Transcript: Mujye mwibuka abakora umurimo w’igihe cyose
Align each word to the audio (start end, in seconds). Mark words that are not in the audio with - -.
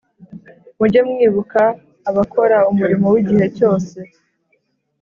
Mujye 0.77 1.01
mwibuka 1.07 1.61
abakora 2.09 2.57
umurimo 2.71 3.07
w’igihe 3.13 3.45
cyose 3.57 3.97